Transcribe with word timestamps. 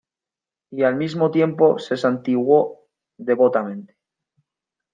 y 0.71 0.81
al 0.81 0.95
mismo 0.95 1.29
tiempo 1.29 1.77
se 1.77 1.95
santiguó 1.95 2.87
devotamente. 3.19 3.99